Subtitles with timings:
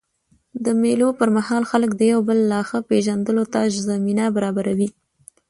[0.65, 3.59] د مېلو پر مهال خلک د یو بل لا ښه پېژندلو ته
[3.89, 4.89] زمینه برابروي.